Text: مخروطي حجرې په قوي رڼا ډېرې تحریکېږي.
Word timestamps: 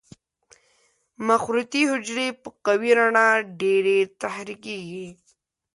مخروطي 1.27 1.81
حجرې 1.91 2.27
په 2.41 2.49
قوي 2.65 2.91
رڼا 2.99 3.27
ډېرې 3.61 3.97
تحریکېږي. 4.21 5.07